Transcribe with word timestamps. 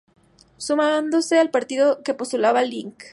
Sumándose 0.57 1.37
al 1.37 1.51
partido 1.51 2.01
que 2.01 2.15
postulaba 2.15 2.61
al 2.61 2.71
lic. 2.71 3.07